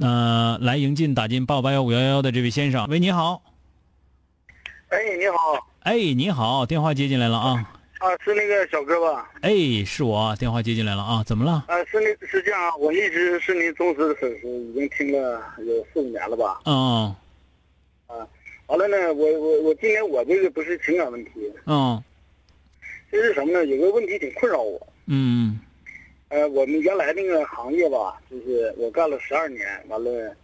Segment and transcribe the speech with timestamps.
[0.00, 3.42] 那来迎进打进八五八幺五幺幺的这位先生，喂，你好。
[4.90, 5.36] 哎，你好。
[5.80, 7.68] 哎，你好，电话接进来了啊。
[7.98, 9.28] 啊，是那个小哥吧？
[9.40, 9.50] 哎，
[9.84, 11.64] 是我，电话接进来了啊，怎么了？
[11.66, 16.60] 啊，是那，是这样啊，我一直是您忠实的粉丝，已经听了有四五年了吧？
[16.66, 17.12] 嗯。
[18.06, 18.24] 啊，
[18.68, 21.30] 完了呢，我我我今天我这个不是情感问题。
[21.66, 22.00] 嗯。
[23.10, 23.66] 这是什么呢？
[23.66, 24.86] 有个问题挺困扰我。
[25.06, 25.58] 嗯。
[26.28, 30.36] 呃，我们原来那个行业吧，就是我干了十二年，完了，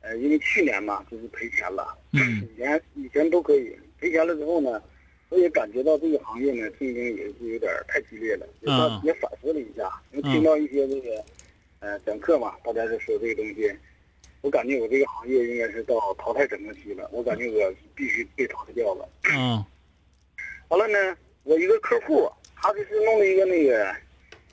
[0.00, 1.96] 呃，因为去年嘛，就是赔钱了。
[2.12, 2.48] 嗯。
[2.54, 4.82] 以前以前都可以，赔钱了之后呢，
[5.28, 11.24] 我也感觉到这个行业呢竞争也是有点太激烈了，也嗯也反思了一下，能听到一些这个，
[11.80, 13.70] 呃，讲课嘛，大家在说这个东西，
[14.40, 19.06] 我感觉我这个行业应该是到淘汰整个期了，我感觉我必须被淘汰掉了。
[19.34, 19.62] 嗯。
[20.68, 23.94] 完了呢，我一个客户，他就是弄了一个那个。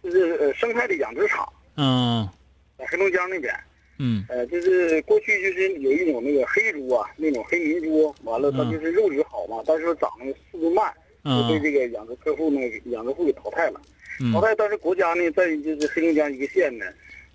[0.06, 2.30] 就是呃生态的养殖场，嗯，
[2.78, 3.52] 在黑龙江那边，
[3.98, 13.82] 嗯，呃，就是过去就是有一种那个黑猪啊，那种黑民猪，完了它就是肉质好嘛，但是长得速度慢，就被这个养殖客户呢养殖户给淘汰了，
[14.32, 14.54] 淘汰。
[14.56, 16.86] 但是国家呢在就是黑龙江一个县呢，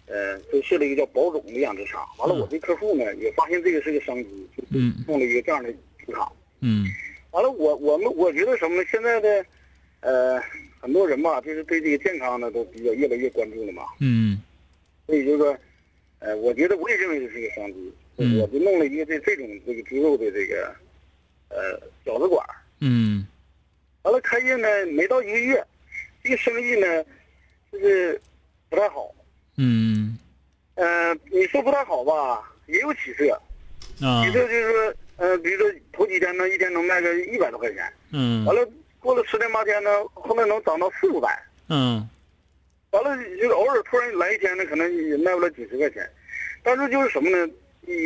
[0.06, 4.62] 呃，就设了一个叫保种的养殖场，完了我这客户呢也发现这个是个商机，就
[5.08, 5.72] 弄了一个这样的
[6.06, 6.30] 猪场，
[6.60, 6.86] 嗯，
[7.32, 8.84] 完了我我们我觉得什么呢？
[8.88, 9.44] 现在的，
[10.00, 10.40] 呃。
[10.80, 13.82] 很多人吧，就是对这个健康呢，都比较越来越关注了嘛。
[14.00, 14.40] 嗯。
[15.06, 15.58] 所以就是说，
[16.20, 17.92] 呃，我觉得我也认为这是个商机。
[18.16, 18.38] 嗯。
[18.38, 20.74] 我就弄了一个这这种这个猪肉的这个，
[21.50, 22.42] 呃，饺子馆。
[22.80, 23.26] 嗯。
[24.02, 25.62] 完了开业呢，没到一个月，
[26.24, 27.04] 这个生意呢，
[27.70, 28.18] 就是
[28.70, 29.14] 不太好。
[29.56, 30.16] 嗯。
[30.76, 33.38] 呃，你说不太好吧，也有起色。
[34.00, 34.24] 啊。
[34.24, 37.92] 起色就是说，呃，比如说头几天呢，一天能卖个一百多块钱。
[38.12, 38.46] 嗯。
[38.46, 38.66] 完了。
[39.00, 41.28] 过了十天八天呢，后面能涨到四五百。
[41.68, 42.06] 嗯，
[42.90, 46.08] 完了就是偶尔突然来一天呢，可能也卖不了几十块钱。
[46.62, 47.52] 但是就是什么呢？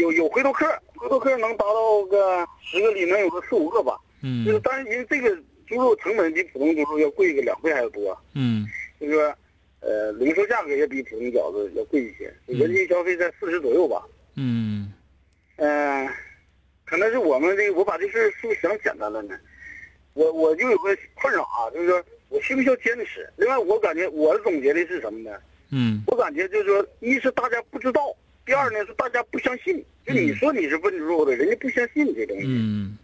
[0.00, 0.66] 有有回头客，
[0.96, 3.98] 回头客能达到个十个里能有个四五个吧。
[4.22, 8.16] 嗯，就是但是因为这个猪肉成本比普通猪肉要贵个两倍还要多。
[8.34, 8.64] 嗯，
[9.00, 9.34] 就是说，
[9.80, 14.02] 呃，零售价格也比普通饺子要贵一些，人均消费在四十左右吧。
[14.36, 14.92] 嗯，
[15.56, 16.08] 嗯，
[16.84, 19.36] 可能是我们这个，我把这事是不是想简单了呢？
[20.14, 23.28] 我我就有个困扰啊，就是说我需不需要坚持？
[23.36, 25.30] 另外，我感觉我总结的是什么呢？
[25.70, 28.00] 嗯，我感觉就是说，一是大家不知道，
[28.46, 29.84] 第二呢是大家不相信。
[30.06, 32.44] 就你说你是问猪肉的，人家不相信这东西。
[32.46, 32.96] 嗯，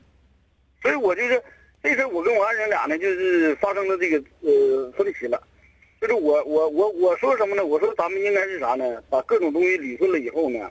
[0.82, 1.42] 所以我就是
[1.82, 5.42] 这事我跟我爱人俩呢，就是发生了这个呃分歧了。
[6.00, 7.64] 就是我我我我说什么呢？
[7.64, 9.02] 我说咱们应该是啥呢？
[9.10, 10.70] 把各种东西理顺了以后呢，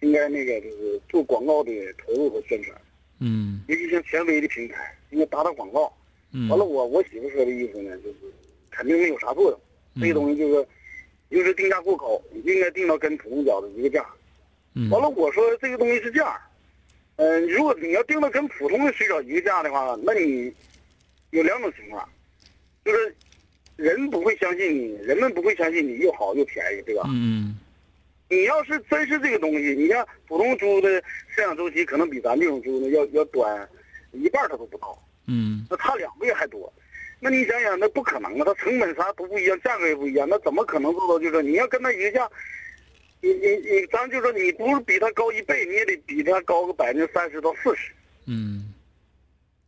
[0.00, 2.80] 应该那个就是做广告的投入和宣传。
[3.20, 5.92] 嗯，尤其像权威的平台，应该打打广告。
[6.32, 8.16] 嗯，完了，我我媳妇说的意思呢，就是
[8.70, 9.60] 肯定没有啥作用。
[10.00, 10.68] 这个东西就是，
[11.30, 14.06] 就是定价过高，你就应该定到跟普通饺子一个价。
[14.74, 16.40] 嗯，完了，我说这个东西是这样，
[17.16, 20.52] 嗯，如果你要定到跟普通的水饺一个价的话，那你
[21.30, 22.08] 有两种情况，
[22.84, 23.16] 就是
[23.76, 27.02] 人不会相信你，人们不会相信你又好又便宜，对吧？
[27.08, 27.58] 嗯。
[28.30, 31.02] 你要是真是这个东西，你像普通猪的
[31.34, 33.68] 饲养周期可能比咱这种猪呢要要短
[34.12, 35.02] 一半，它都不到。
[35.26, 36.72] 嗯，那差两倍还多。
[37.20, 38.44] 那你想想，那不可能啊！
[38.46, 41.18] 它成本啥都不一样，价格也不一样，那怎么可能做到？
[41.18, 42.30] 就是说你要跟它一个价，
[43.20, 47.92] 你你你，咱就说你不是比它高一倍，你也得比它高个百分之三十到四十。
[48.26, 48.72] 嗯，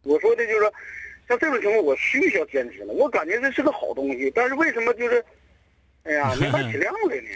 [0.05, 0.73] 我说的就是说，
[1.29, 2.93] 像这种情况，我需不需要坚持呢？
[2.93, 5.25] 我感觉这是个好东西，但是为什么就是，
[6.05, 7.29] 哎呀，没卖起量来呢？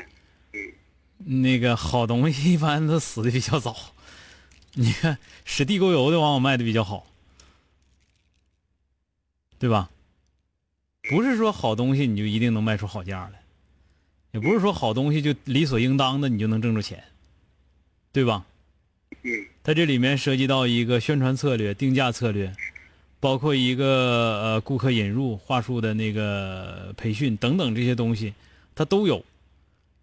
[1.25, 3.77] 那个好东西一般都死的比较早，
[4.75, 7.07] 你看使地沟油的往往卖的比较好，
[9.59, 9.91] 对吧？
[11.09, 13.43] 不是说好东西你就一定能卖出好价来，
[14.33, 17.05] 也不是说好东西就理所应当的你就能挣着钱，
[18.13, 18.45] 对吧？
[19.23, 19.47] 嗯。
[19.63, 22.55] 它这里面涉及到一个宣传策略、定价策略，
[23.21, 28.35] 包括一个呃顾客引入话术的那个培训等等这些东西，
[28.75, 29.25] 它都有。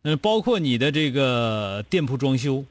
[0.03, 2.65] 嗯，包括你的这个店铺装修，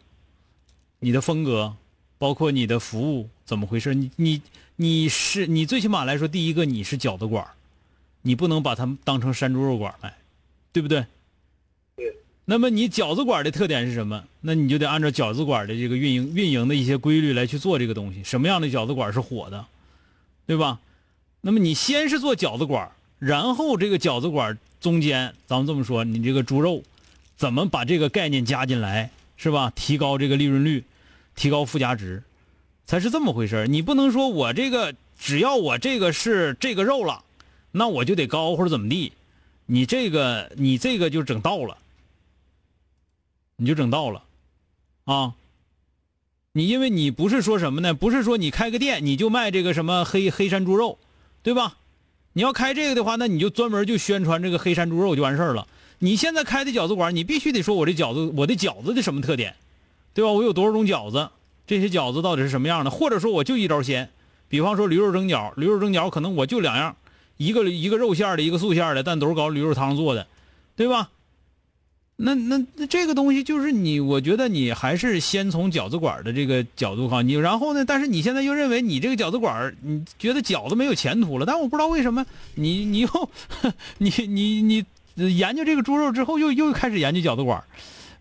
[0.99, 1.77] 你的风格，
[2.19, 3.95] 包括你的服务怎么回事？
[3.95, 4.43] 你你
[4.75, 7.47] 你是你最起码来说，第一个你是饺子馆
[8.23, 10.13] 你不能把它当成山猪肉馆卖，
[10.73, 11.07] 对不对？
[11.95, 12.17] 对。
[12.47, 14.25] 那么你饺子馆的特点是什么？
[14.41, 18.25] 那你就得按照饺子馆的这个运营运营的一些规律来去做这个东西。
[18.25, 19.67] 什么样的饺子馆是火的，
[20.47, 20.81] 对吧？
[21.43, 22.91] 那么你先是做饺子馆
[23.21, 26.83] 然后这个饺子馆中间，咱们这么说，你这个猪肉。
[27.41, 29.73] 怎么把这个概念加进来，是吧？
[29.75, 30.85] 提高这个利润率，
[31.35, 32.23] 提高附加值，
[32.85, 37.25] 才是这么回事你不能说我这个只要我这个是这个肉了，
[37.73, 39.15] 那我就得高或者怎么地。
[39.65, 41.79] 你这个你这个就整到了，
[43.57, 44.23] 你就整到了，
[45.07, 45.33] 啊！
[46.53, 47.95] 你因为你不是说什么呢？
[47.95, 50.99] 不是说你开个店你就卖这个什么黑黑山猪肉，
[51.43, 51.79] 对吧？
[52.35, 55.67] 你要开这个的话，那你就专门就宣传这个黑山猪肉就完事儿了。
[56.03, 59.55] 你现在开的饺子馆，你必须得说我这饺子，我的饺子的什么特点，
[60.15, 60.31] 对吧？
[60.33, 61.29] 我有多少种饺子？
[61.67, 62.91] 这些饺子到底是什么样的？
[62.91, 64.09] 或者说我就一招鲜，
[64.49, 66.97] 比方说驴肉蒸饺，驴肉蒸饺可能我就两样，
[67.37, 70.27] 一个一个肉馅的，一个素馅的，但都是搞驴肉汤做的，
[70.75, 71.11] 对吧？
[72.17, 77.85] 那那那这个东西就是你，我觉得你还是先从饺子馆的这个角度哈，你然后呢？
[77.85, 81.45] 但是你现在又认为你这个饺子馆，你觉得饺子没有前途了？
[81.45, 82.25] 但我不知道为什么
[82.55, 83.31] 你你又
[83.99, 84.85] 你你你。
[85.29, 87.63] 研究这个猪肉之后，又又开始研究饺子馆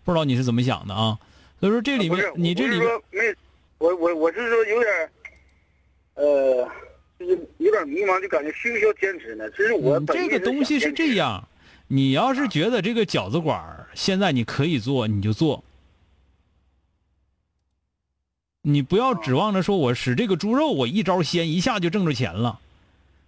[0.04, 1.18] 不知道你是怎么想的啊？
[1.60, 3.34] 所以说这里面你这里面没，
[3.76, 5.10] 我我我是说有点，
[6.14, 6.70] 呃，
[7.18, 9.48] 就是有点迷茫，就感觉需不需要坚持呢？
[9.50, 11.46] 其实我这个东西是这样，
[11.86, 15.62] 你要是觉得这个饺子馆现在你可以做，你就做，
[18.62, 22.58] 你不要指望着说我使这个猪肉，我一招鲜一下就挣着钱了，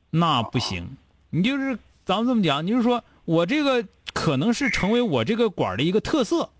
[0.08, 0.96] 那不行。
[1.28, 3.04] 你就是咱们这么讲，你就是说。
[3.24, 6.50] 我这个可能是成为我这个馆的一个特色，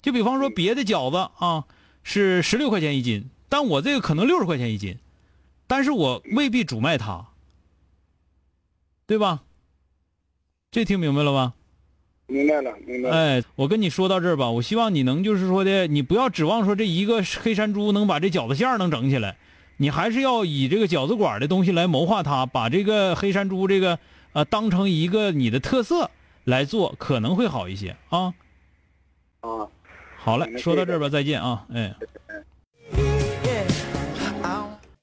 [0.00, 1.64] 就比方说别的饺子啊
[2.04, 4.98] 是十六块钱一斤，但我这个可能六十块钱一斤，
[5.66, 7.26] 但是我未必主卖它，
[9.06, 9.42] 对吧？
[10.70, 11.54] 这听明白了吧？
[12.28, 13.10] 明白了，明白。
[13.10, 19.36] 哎，我跟你说到这儿吧，我希望你能就是说的，你不要指望说这一个黑山猪能把这饺子馅儿能整起来，
[19.78, 23.98] 你还是要以这个饺子馆的东西来谋划它，把这个黑山猪这个。
[24.36, 26.10] 啊，当成一个你的特色
[26.44, 28.34] 来做，可能会好一些啊。
[29.40, 29.66] 啊，
[30.18, 31.94] 好嘞，说到这儿吧，再见啊，哎。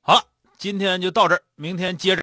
[0.03, 0.21] 好了，
[0.59, 2.12] 今天就到这儿，明天接着。